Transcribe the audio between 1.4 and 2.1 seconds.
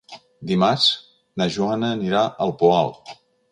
na Joana